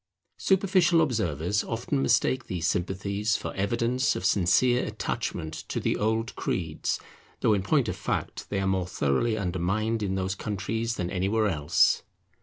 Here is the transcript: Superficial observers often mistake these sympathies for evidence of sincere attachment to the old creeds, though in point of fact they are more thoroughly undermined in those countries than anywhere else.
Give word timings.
Superficial 0.39 0.99
observers 0.99 1.63
often 1.63 2.01
mistake 2.01 2.47
these 2.47 2.65
sympathies 2.65 3.37
for 3.37 3.53
evidence 3.53 4.15
of 4.15 4.25
sincere 4.25 4.83
attachment 4.83 5.53
to 5.69 5.79
the 5.79 5.95
old 5.95 6.35
creeds, 6.35 6.99
though 7.41 7.53
in 7.53 7.61
point 7.61 7.87
of 7.87 7.95
fact 7.95 8.49
they 8.49 8.59
are 8.59 8.65
more 8.65 8.87
thoroughly 8.87 9.37
undermined 9.37 10.01
in 10.01 10.15
those 10.15 10.33
countries 10.33 10.95
than 10.95 11.11
anywhere 11.11 11.47
else. 11.49 12.01